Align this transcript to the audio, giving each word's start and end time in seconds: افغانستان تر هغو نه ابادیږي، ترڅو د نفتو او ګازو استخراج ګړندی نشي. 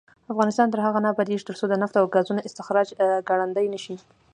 افغانستان 0.33 0.67
تر 0.69 0.79
هغو 0.85 0.99
نه 1.05 1.09
ابادیږي، 1.13 1.43
ترڅو 1.47 1.65
د 1.69 1.73
نفتو 1.81 1.97
او 2.01 2.07
ګازو 2.13 2.45
استخراج 2.47 2.87
ګړندی 3.29 3.67
نشي. 3.73 3.95